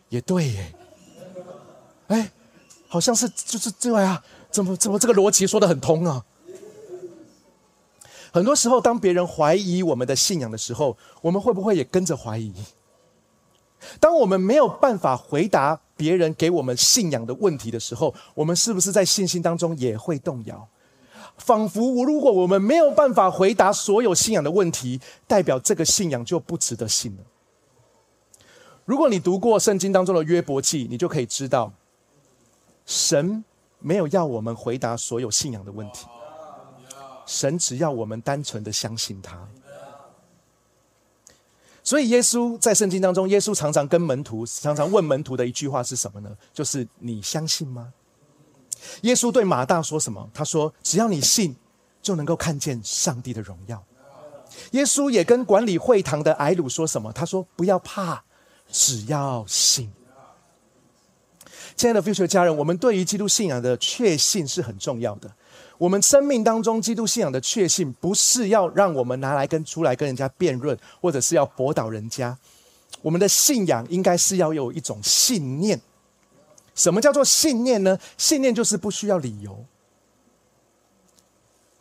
[0.09, 0.73] 也对耶，
[2.07, 2.31] 哎，
[2.87, 6.25] 好像是就是这样啊，怎么怎么这个逻辑说的很通啊？
[8.33, 12.51] 很多时候，当别人怀疑我们的信仰的时候，我们会不会也跟着怀疑？
[13.99, 20.67] 当我们没有办法回答别人给我们信仰的问题的时候，我们是不是在信心当中也会动摇？
[21.37, 27.23] 仿佛如果我们没有办法回答所有信仰的问题，代表这个信仰就不值得信了。
[28.83, 31.71] 如果你读过圣经当中的约伯记，你就可以知道，
[32.85, 33.43] 神
[33.79, 36.07] 没有要我们回答所有信仰的问题，
[37.25, 39.47] 神只要我们单纯的相信他。
[41.89, 46.29] 所以耶稣在圣经当中，耶稣常常跟门徒常常问门徒的一句话是什么呢？
[46.53, 47.91] 就是你相信吗？
[49.01, 50.29] 耶稣对马大说什么？
[50.31, 51.55] 他说：“只要你信，
[51.99, 53.83] 就能够看见上帝的荣耀。”
[54.73, 57.11] 耶稣也跟管理会堂的埃鲁说什么？
[57.11, 58.23] 他说：“不要怕。”
[58.71, 59.91] 只要信，
[61.75, 65.31] 亲爱的 future 家人，我们对于基督信仰的确信是很重要的。
[65.79, 72.37] 我们生命当中基督信仰的确信，不是要让我们拿来跟出来跟人家辩论，或者是要驳倒人家。
[73.01, 75.79] 我们的信仰应该是要有一种信念。
[76.75, 77.97] 什么叫做信念呢？
[78.17, 79.65] 信念就是不需要理由，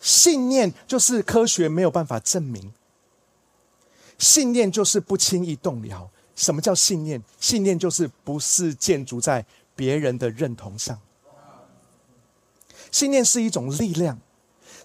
[0.01, 2.73] 信念就是科学没有办法证明，
[4.17, 6.09] 信念就是不轻易动摇。
[6.37, 7.21] 什么叫信念？
[7.41, 10.97] 信念就是不是建筑在别人的认同上。
[12.91, 14.19] 信念是一种力量，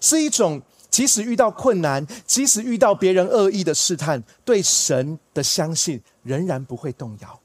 [0.00, 7.40] 是一种即使遇到困难，即使遇到别人恶意的试探，对神的相信仍然不会动摇。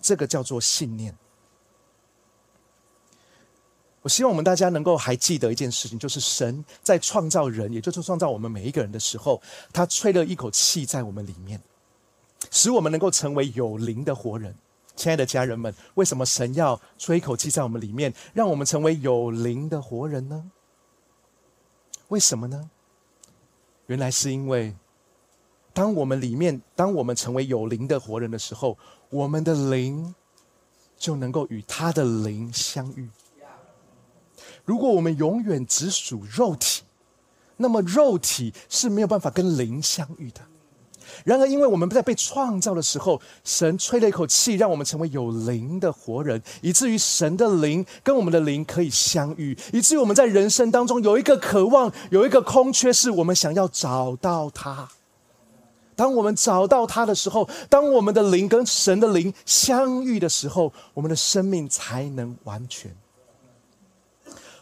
[0.00, 1.16] 这个叫做信念。
[4.02, 9.42] 我希望我们大家能够还记得一件事情，就是神在创造人，也就是创造我们每一个人的时候，
[9.72, 11.60] 他吹了一口气在我们里面。
[12.52, 14.54] 使我们能够成为有灵的活人，
[14.98, 20.50] 亲爱的家人们，为什么神要吹一口气在我们里面，让我们成为有灵的活人呢？
[22.08, 22.68] 为什么呢？
[23.86, 24.74] 原来是因为，
[25.72, 28.76] 当我们里面，当我们成为有灵的活人的时候，
[29.08, 30.12] 我们的灵
[30.98, 33.08] 就能够与他的灵相遇。
[34.64, 36.82] 如果我们永远只属肉体，
[37.56, 40.40] 那么肉体是没有办法跟灵相遇的。
[41.24, 54.88] 然而，因为我们不在被创造的时候，神吹了一口气，让我们成为有灵的活人，以至于神的灵跟我们的灵可以相遇，以至于我们在人生当中有一个渴望，有一个空缺，是我们想要找到他。
[55.96, 62.94] 当我们找到他的时候，当我们的灵跟神的灵相遇的时候，我们的生命才能完全。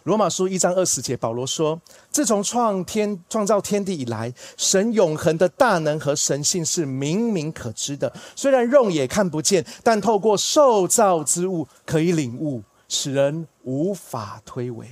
[0.06, 1.80] 罗马书一章二十节，保罗说
[2.12, 8.12] ：“自从创天创造天地以来，神永恒的大能和神性是明明可知的。
[8.36, 14.86] 虽然肉眼看不见，但透过受造之物可以领悟，使人无法推诿。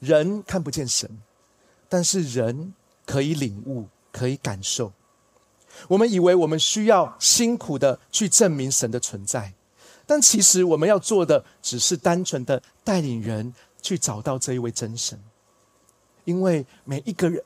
[0.00, 1.10] 人看不见神，
[1.88, 2.74] 但是人
[3.06, 4.92] 可以领悟，可以感受。
[5.88, 9.54] 我们以为我们需要辛苦的去证明神的存在。”
[10.06, 15.18] 但其实我们要做的，只是单纯的带领人去找到这一位真神，
[16.24, 17.42] 因为每一个人，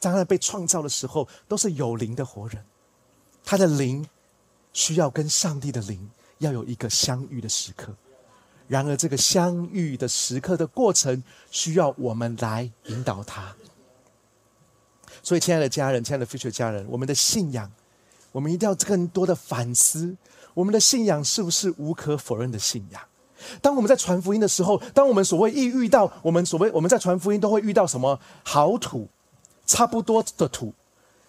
[0.00, 2.64] 当他被创造的时候，都是有灵的活人，
[3.44, 4.06] 他的灵
[4.72, 7.94] 需要跟上帝的灵要有一个相遇的时刻。
[8.66, 13.54] 然而，这个相遇的时刻的过程，需要我们来引导他。
[15.22, 17.70] 所以，亲爱的家人，亲爱的 future 家人，我们的信仰，
[18.30, 20.16] 我们一定要更多的反思。
[20.54, 23.00] 我们的信仰是不是无可否认的信仰？
[23.62, 29.08] 当我们在传福音的时候，当我们所谓一遇到我们所谓我们在传福音都会遇到什么好土、
[29.66, 30.74] 差不多的土、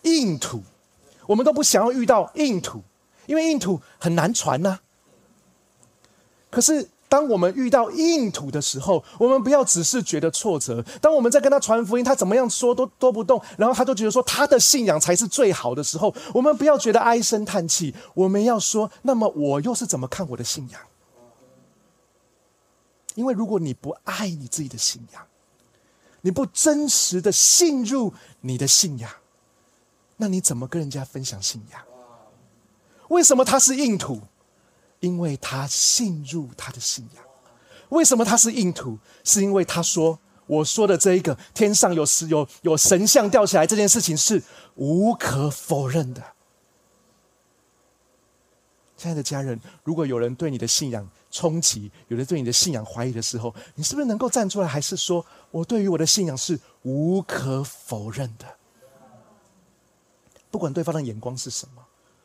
[0.04, 0.64] 硬土，
[1.28, 2.84] 我们都不想要遇到硬土，
[3.28, 4.80] 因为硬土很难传呐。
[6.50, 6.90] 可是。
[7.12, 10.82] 当我们遇到硬土的时候，我们不要只是觉得挫折。
[11.02, 17.94] 当我们在跟他传福音，他怎么样说都都不动，然后他就觉得说他的信仰才是最好的时候，我们不要觉得唉声叹气。
[18.14, 20.82] 我们要说，那么我又是怎么看我的信仰？
[23.16, 25.22] 因为如果你不爱你自己的信仰，
[26.22, 29.12] 你不真实的信入你的信仰，
[30.16, 31.82] 那你怎么跟人家分享信仰？
[33.10, 34.22] 为什么他是硬土？
[35.02, 37.24] 因为他信入他的信仰。
[37.90, 38.98] 为什么他是硬土？
[39.24, 44.42] 是因为他说：“我说的这一个天上有石有有神像掉下来这件事情是
[44.76, 46.24] 无可否认的。”
[48.96, 58.46] 亲爱的家人，如果有人对你的信仰冲击，有人对你的信仰怀疑的时候，你是不是能够站出来，还是说我对于我的信仰是无可否认的？
[60.52, 61.81] 不管对方的眼光是什么，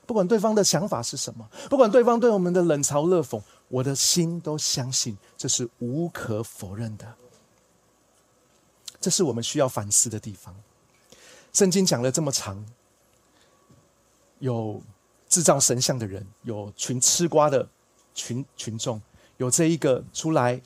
[0.07, 7.15] 不管对方的想法是什么，不管对方对我们的冷嘲热讽，我的心都相信这是无可否认的。
[9.01, 10.55] 这是我们需要反思的地方。
[11.53, 12.65] 圣经讲了这么长，
[14.39, 14.83] 有。
[15.29, 17.69] 制造神像的人，有群吃瓜的
[18.15, 19.03] 群群众，
[19.39, 20.63] 有这一个出来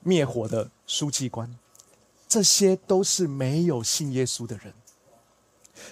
[0.00, 1.58] 灭火的书记官，
[2.26, 4.72] 这些都是没有信耶稣的人。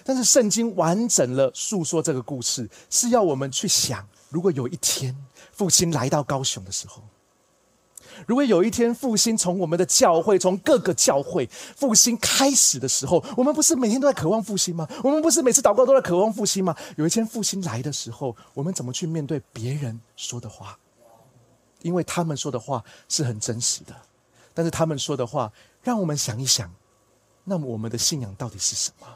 [0.03, 5.15] 但是圣经完整了诉说这个故事，是要我们去想：如果有一天
[5.51, 7.03] 父亲来到高雄的时候。
[8.25, 14.87] 如果有一天复兴从我们的教会，从各个教会复兴开始的时候，我们不是每天都在渴望复兴吗？
[15.03, 16.75] 我们不是每次祷告都在渴望复兴吗？
[16.95, 20.79] 有一天复兴来的时候，我们怎么去面对别人说的话？
[21.83, 23.95] 因为他们说的话是很真实的，
[24.51, 26.73] 但是他们说的话让我们想一想，
[27.43, 29.07] 那么我们的信仰到底是什么？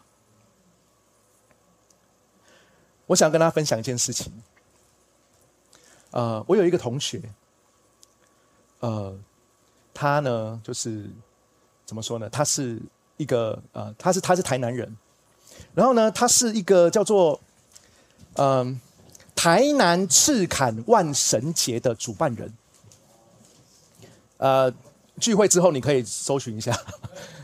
[3.11, 4.31] 我想跟大家分享一件事情。
[6.11, 7.21] 呃，我有一个同学。
[8.79, 9.13] 呃，
[9.93, 11.09] 他呢，就是
[11.85, 12.29] 怎么说呢？
[12.29, 12.81] 他是
[13.17, 14.97] 一个呃，他是他是台南人，
[15.75, 17.37] 然后呢，他是一个叫做
[18.35, 18.79] 嗯
[19.35, 22.53] 台南赤坎万神节的主办人。
[24.37, 24.73] 呃，
[25.19, 26.71] 聚会之后你可以搜寻一下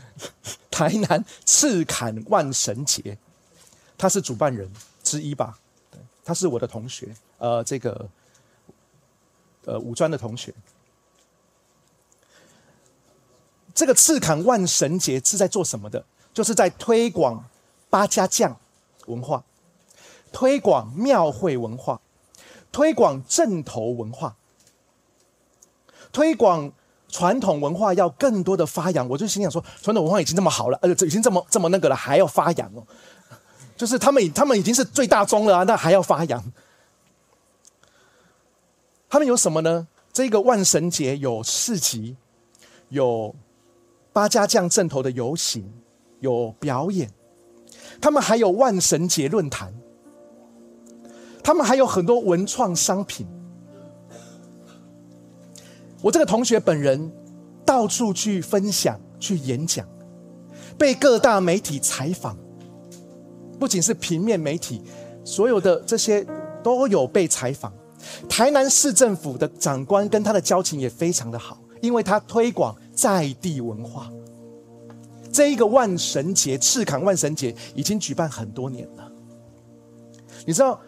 [0.72, 3.18] 台南赤坎万神节，
[3.98, 4.66] 他是主办人
[5.08, 5.58] 之一吧？
[5.90, 8.08] 对，他是我的同学，呃，这个
[9.64, 10.54] 呃五专的同学。
[13.74, 16.04] 这个赤坎万神节是在做什么的？
[16.34, 17.44] 就是在推广
[17.88, 18.54] 八家将
[19.06, 19.42] 文化，
[20.32, 22.00] 推广庙会文化，
[22.70, 24.36] 推广正头文化，
[26.12, 26.72] 推广
[27.08, 29.08] 传统文化要更多的发扬。
[29.08, 32.84] 我就心想说，传统文化已经这么好了，而且已经这么这么那个了，还要发扬哦。
[33.78, 36.52] 就是他们已他们已经是最大宗了啊，那还要发扬。
[39.08, 39.88] 他们有什么呢？
[40.12, 42.14] 这个万神节有市集，
[42.90, 43.34] 有。
[44.10, 45.72] 八家将镇头的游行
[46.18, 47.08] 有表演，
[48.00, 49.72] 他们还有万神节论坛，
[51.44, 53.28] 他们还有很多文创商品。
[56.02, 57.12] 我这个同学本人
[57.64, 59.86] 到处去分享、去演讲，
[60.76, 62.36] 被各大媒体采访，
[63.58, 64.82] 不仅是平面媒体，
[65.24, 66.26] 所有的这些
[66.62, 67.72] 都有被采访。
[68.28, 72.76] 台南市政府的长官跟他的交情也非常的好，因为他推广。
[72.98, 74.10] 在地文化，
[75.32, 79.08] 这一个万神节赤坎万神节已经举办很多年了。
[80.44, 80.80] 你知道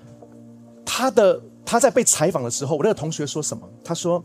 [0.85, 3.63] 他的他在被采访的时候，我那个同学说什么？
[3.85, 4.21] 他说：“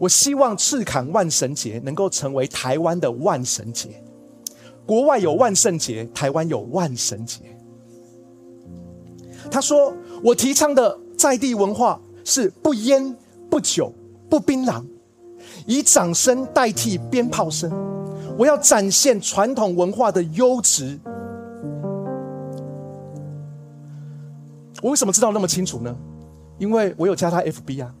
[0.00, 4.02] 我希望赤坎万神节能够成为台湾的万神节。
[4.84, 7.38] 国外有万圣节，台湾有万神节。”
[9.50, 9.92] 他说
[10.22, 13.16] ：“我提倡的在地文化是不烟
[13.48, 13.92] 不酒
[14.28, 14.84] 不槟榔。”
[15.66, 17.70] 以掌声代替鞭炮声，
[18.38, 20.98] 我要展现传统文化的优质。
[24.82, 25.96] 我为什么知道那么清楚呢？
[26.58, 27.94] 因为我有加他 FB 啊。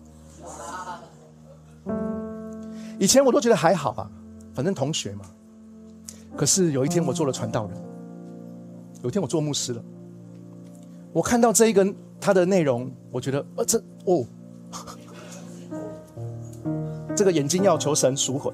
[2.98, 4.10] 以前我都觉得还好啊，
[4.54, 5.24] 反正同学嘛。
[6.36, 7.76] 可是有一天我做了传道人，
[9.02, 9.82] 有一天我做牧师了。
[11.16, 14.22] 我看到这一个他的内容，我觉得呃这哦。
[17.16, 18.52] 这个眼睛要求神赎回。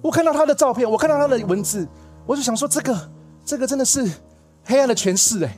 [0.00, 1.86] 我看到他的照片，我看到他的文字，
[2.26, 3.10] 我就想说：这个，
[3.44, 4.04] 这个真的是
[4.64, 5.56] 黑暗的诠释哎。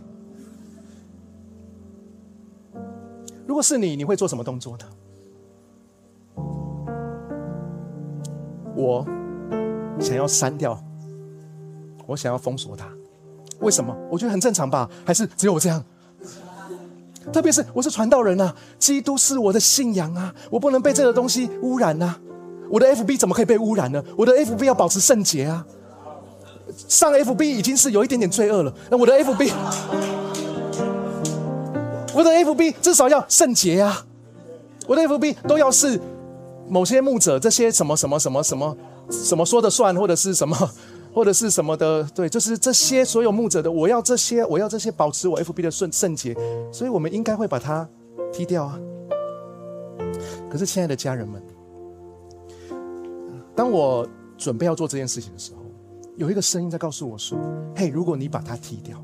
[3.46, 4.84] 如果是你，你会做什么动作呢？
[8.76, 9.02] 我
[9.98, 10.78] 想要删掉，
[12.07, 12.86] 我想要封锁他。
[13.64, 13.96] 为什么？
[14.10, 14.88] 我觉得很正常吧？
[15.04, 15.82] 还是只有我这样？
[17.32, 22.20] 特别是我是传道人啊，基督是我的信仰啊，我不能被这个东西污染啊。
[22.70, 24.02] 我的 FB 怎么可以被污染呢？
[24.16, 25.64] 我的 FB 要保持圣洁啊。
[26.88, 29.50] 上 FB 已经是有一点点罪恶了，那我的 FB，
[32.14, 34.04] 我的 FB 至少要圣洁啊。
[34.86, 35.98] 我的 FB 都要是
[36.68, 38.76] 某些牧者这些什么什么什么什么
[39.10, 40.70] 什么说的算，或者是什么
[41.14, 46.34] 或者是什么的，对，就是这些所有牧者的，我要这些，我要这些保持我 FB 的顺圣洁，
[46.72, 47.88] 所以我们应该会把它
[48.32, 48.80] 踢掉啊。
[50.50, 51.40] 可是，亲爱的家人们，
[53.54, 54.06] 当我
[54.36, 55.60] 准备要做这件事情的时候，
[56.16, 57.38] 有一个声音在告诉我说
[57.76, 59.00] ：“嘿，如果你把它踢掉，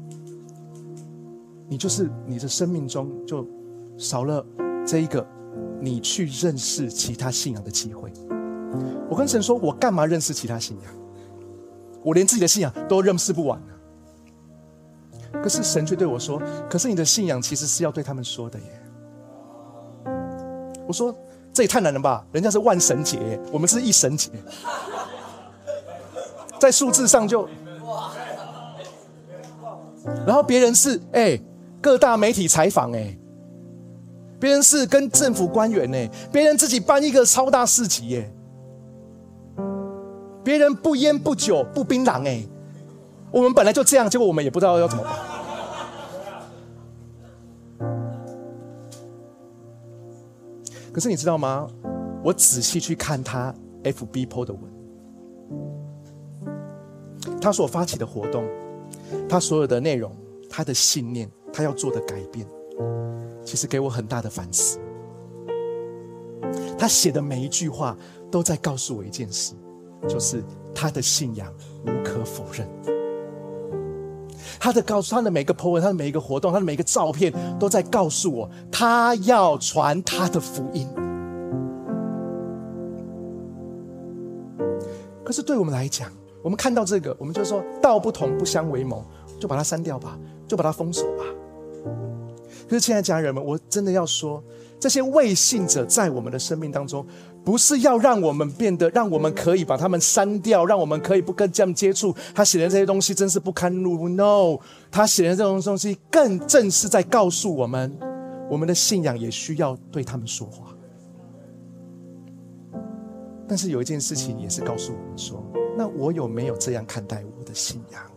[1.68, 3.46] 你就是你的生命中就
[3.96, 4.44] 少了
[4.84, 5.24] 这一个
[5.80, 8.12] 你去认识其他信仰的机会。”
[9.08, 10.99] 我跟神说：“我干嘛认识其他信仰？
[12.02, 13.60] 我连自己的信仰都认识不完。”
[15.42, 18.82] 可是神却对我说：“可是你的信仰其实是要对他们说的耶。”
[20.88, 21.14] 我说
[21.54, 22.26] ：“这也太难了吧！
[22.32, 24.30] 人家是万神节，我们是一神节，
[26.58, 27.48] 在数字上就……
[30.26, 31.40] 然后别人是哎，
[31.80, 33.16] 各大媒体采访哎，
[34.40, 38.32] 别人是跟政府官员哎，别人自己办一个超大市集耶，
[40.50, 42.44] 别人不烟不酒不槟榔哎，
[43.30, 45.12] 我们本来就这样，结果我们也不知道要怎么办。”
[50.92, 51.68] 可是你知道吗？
[52.24, 54.60] 我仔细去看他 FB PO 的文，
[57.40, 58.44] 他所发起的活动，
[59.28, 60.10] 他所有的内容，
[60.50, 62.44] 他的信念，他要做的改变，
[63.44, 64.80] 其实给我很大的反思。
[66.76, 67.96] 他写的每一句话
[68.32, 69.54] 都在告诉我一件事，
[70.08, 70.42] 就是
[70.74, 71.52] 他的信仰
[71.84, 72.68] 无可否认。
[74.58, 80.86] 他的告诉他的每个 po 文，他的每一个活动，他的每一个照片，都在告诉我，他要传他的福音。
[85.24, 86.10] 可是对我们来讲，
[86.42, 89.04] 我们看到这个，我们就说道不同不相为谋，
[89.38, 91.24] 就把它删掉吧，就把它封锁吧。
[92.68, 94.42] 可是，亲爱的家人们，我真的要说，
[94.78, 97.06] 这些未信者在我们的生命当中。
[97.44, 102.14] 不是要让我们变得，让我们可以把他们删掉，让我们可以不跟这样接触。
[102.34, 104.08] 他写的这些东西真是不堪入目。
[104.08, 104.58] No，
[104.90, 107.96] 他写的这种东西更正是在告诉我们，
[108.50, 110.66] 我们的信仰也需要对他们说话。
[113.48, 115.44] 但是有一件事情也是告诉我们说，
[115.76, 118.09] 那我有没有这样看待我的信仰？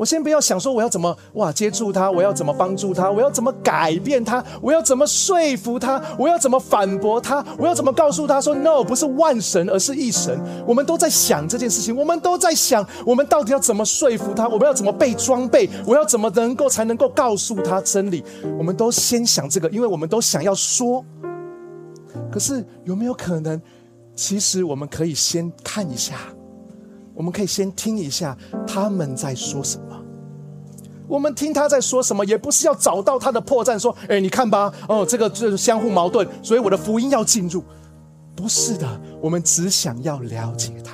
[0.00, 10.42] 我先不要想说我要怎么哇接触他，我要怎么帮助他，我要怎么改变他，我要怎么说服他，我要怎么反驳他，我要怎么告诉他说 no 不是万神而是一神。
[10.66, 18.24] 我们都在想这件事情，我们都在想我们到底要怎么说服他，我们要怎么被装备，我要怎么能够才能够告诉他真理。
[18.56, 21.04] 我们都先想这个，因为我们都想要说。
[22.32, 23.60] 可是有没有可能，
[24.16, 26.14] 其实我们可以先看一下。
[27.12, 28.34] 我们可以先听一下
[28.66, 29.89] 他们在说什么。
[31.10, 37.64] 我们听他在说什么，也不是要找到他的破绽，说：“哎，你看吧，哦，这个就是相互矛盾，所以我的福音要进入。”
[38.36, 38.88] 不是的，
[39.20, 40.92] 我们只想要了解他。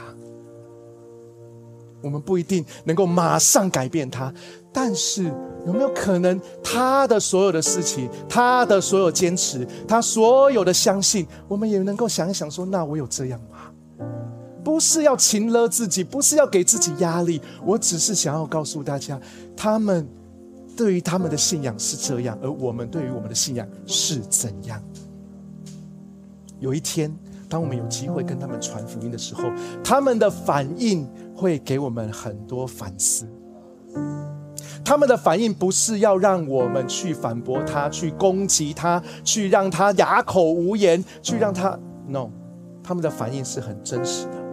[2.02, 4.32] 我们不一定能够马上改变他，
[4.72, 5.24] 但是
[5.66, 13.55] 有没有可能，他的所有的事情，他的所有坚持，他所有的相信，我们也能够想一想，说：“那我有这样吗？”
[14.66, 19.16] 不是要勤勒自己，不是要给自己压力，我只是想要告诉大家，
[19.56, 20.04] 他们
[20.76, 24.82] 对于他们的信仰是这样，而我们对于我们的信仰是怎样。
[26.58, 27.16] 有一天，
[27.48, 29.44] 当我们有机会跟他们传福音的时候，
[29.84, 33.24] 他们的反应会给我们很多反思。
[34.84, 42.28] 他们的反应不是要让我们去反驳他、去攻击他、去让他哑口无言、去让他 no，
[42.82, 44.45] 他们的反应是很真实的。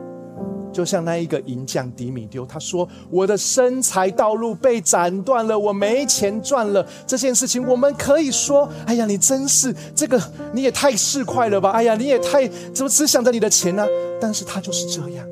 [0.73, 10.19] 就像那一个银匠迪米丢，他说：“我的生财道路被斩断了，我没钱赚了。”这件事情，我们可以说：“哎呀，你真是这个，
[10.51, 11.69] 你也太市侩了吧！
[11.69, 13.85] 哎呀，你也太怎么只想着你的钱呢？”
[14.19, 15.27] 但是他就是这样。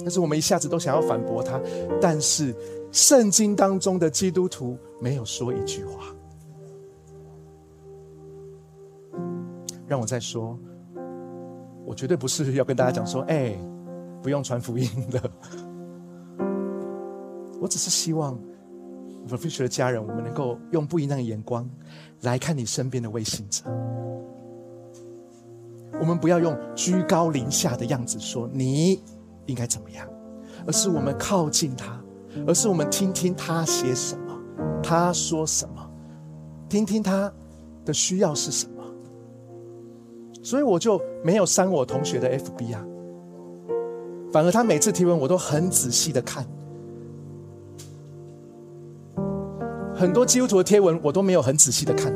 [0.00, 1.60] 但是我们一下子都想要反驳他，
[2.00, 2.52] 但是
[2.90, 6.06] 圣经当中的基督徒没有说一句话。
[9.86, 10.58] 让我再说，
[11.86, 13.54] 我绝对不是要跟大家讲说：“哎。”
[14.22, 15.30] 不用传福音的，
[17.60, 18.38] 我只是希望
[19.28, 21.68] f i s h e 的家人，我们能够用不一样的眼光
[22.22, 23.64] 来看你身边的卫信者。
[26.00, 29.02] 我们不要用居高临下的样子说你
[29.46, 30.08] 应该怎么样，
[30.66, 32.00] 而是我们靠近他，
[32.46, 34.40] 而是我们听听他写什么，
[34.82, 35.90] 他说什么，
[36.68, 37.30] 听听他
[37.84, 38.82] 的需要是什么。
[40.42, 42.82] 所以我就没有删我同学的 FB 啊。
[44.32, 46.46] 反而他每次提问，我都很仔细的看。
[49.94, 52.12] 很多基督徒的贴文，我都没有很仔细的看。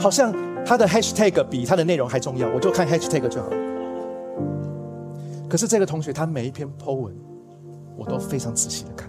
[0.00, 0.32] 好像
[0.64, 3.48] 他的 hashtag 比他的内容还重要，我就看 hashtag 就好。
[5.48, 7.14] 可是这个同学他每一篇 po 文，
[7.96, 9.08] 我都非常仔细的看。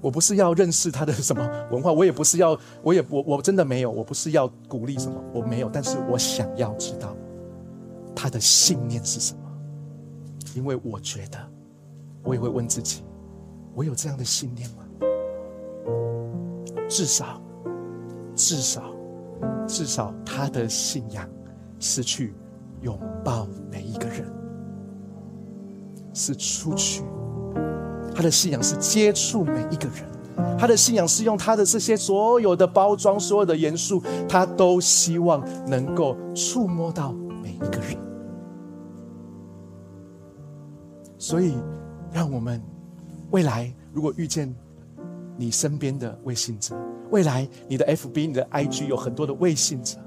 [0.00, 7.16] 我不是要认识他的什么文化，我也不是要，我也我我真的没有，我不是要鼓励什么，我没有，但是我想要知道
[8.20, 9.40] 他的信念是什么，
[10.56, 11.38] 因为我觉得，
[12.24, 13.04] 我也会问自己，
[13.76, 14.78] 我有这样的信念吗？
[16.88, 17.40] 至少，
[18.34, 18.82] 至少，
[19.68, 21.28] 至少他的信仰
[21.78, 22.34] 是去
[22.80, 24.26] 拥抱每一个人，
[26.12, 27.04] 是出去。
[28.16, 35.40] 他的信仰是接触每一个人，他的信仰是用他的这些所有的包装、所有的元素，他都希望
[35.70, 38.07] 能够触摸到每一个人。
[41.18, 41.56] 所以，
[42.12, 42.62] 让我们
[43.30, 44.54] 未来如果遇见
[45.36, 46.74] 你身边的未信者，
[47.10, 49.98] 未来你的 FB、你的 IG 有很多的未信者，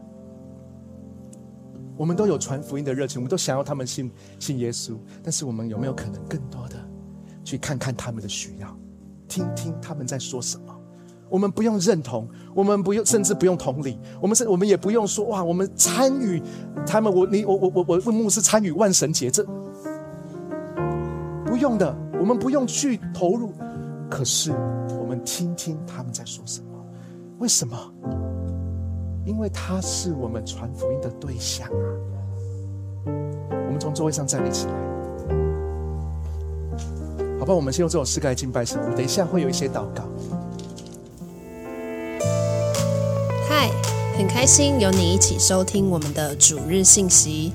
[1.98, 4.10] 我们都有传福音的热情，我们都想要他们信
[4.40, 6.76] 信耶稣，但是我们有没有可能更多的？
[7.44, 8.78] 去看看他们的需要，
[9.28, 10.78] 听听他们在说什么。
[11.28, 13.98] 我们不用认同，我们不用，甚至不用同理。
[14.22, 16.42] 我们是，我们也不用说哇，我们参与
[16.86, 17.12] 他们。
[17.12, 19.44] 我你我我我我问牧师参与万神节，这
[21.62, 21.96] 用的。
[22.20, 23.54] 我们不用去投入，
[24.10, 24.52] 可是
[25.00, 26.68] 我们听听他们在说什么。
[27.40, 27.78] 为什么？
[29.26, 31.88] 因为他是我们传福音的对象啊。
[33.06, 34.74] 我们从座位上站立起来。
[37.40, 38.80] 好吧，我们先用这首诗歌来敬拜神。
[38.82, 40.04] 我们等一下会有一些祷告。
[43.48, 43.70] 嗨，
[44.18, 47.54] 很开心有你一起收听我们的主日信息，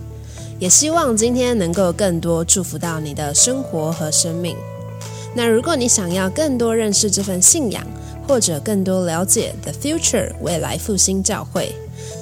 [0.59, 4.57] 也希望今天能够更多祝福到你的生活和生命。
[5.35, 7.87] 那如果你想要更多认识这份信仰，
[8.27, 11.73] 或者更多了解 The Future 未来复兴教会，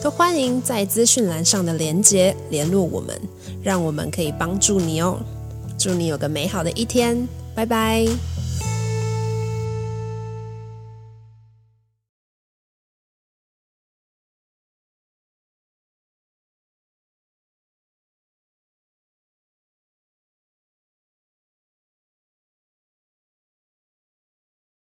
[0.03, 3.19] 都欢迎在资讯栏上的连结联络我们，
[3.63, 5.19] 让我们可以帮助你哦。
[5.79, 7.27] 祝你有个美好的一天。
[7.55, 8.05] 拜拜。